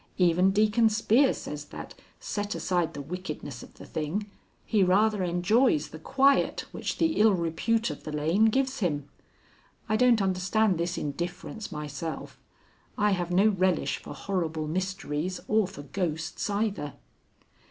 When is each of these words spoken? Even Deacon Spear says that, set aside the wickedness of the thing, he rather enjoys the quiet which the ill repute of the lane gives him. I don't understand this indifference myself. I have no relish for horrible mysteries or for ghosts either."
Even 0.17 0.49
Deacon 0.49 0.89
Spear 0.89 1.31
says 1.31 1.65
that, 1.65 1.93
set 2.19 2.55
aside 2.55 2.95
the 2.95 3.03
wickedness 3.03 3.61
of 3.61 3.75
the 3.75 3.85
thing, 3.85 4.25
he 4.65 4.81
rather 4.83 5.23
enjoys 5.23 5.89
the 5.89 5.99
quiet 5.99 6.65
which 6.71 6.97
the 6.97 7.17
ill 7.21 7.33
repute 7.35 7.91
of 7.91 8.03
the 8.03 8.11
lane 8.11 8.45
gives 8.45 8.79
him. 8.79 9.07
I 9.87 9.97
don't 9.97 10.19
understand 10.19 10.79
this 10.79 10.97
indifference 10.97 11.71
myself. 11.71 12.39
I 12.97 13.11
have 13.11 13.29
no 13.29 13.49
relish 13.49 13.97
for 13.97 14.15
horrible 14.15 14.67
mysteries 14.67 15.39
or 15.47 15.67
for 15.67 15.83
ghosts 15.83 16.49
either." 16.49 16.93